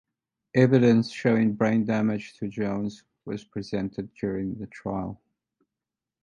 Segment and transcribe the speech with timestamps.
[0.55, 5.21] Evidence showing brain damage to Jones was presented during the trial.